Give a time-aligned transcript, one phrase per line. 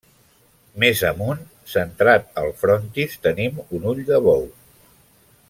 [0.83, 1.43] Més amunt,
[1.73, 4.51] centrat el frontis, tenim un ull de bou.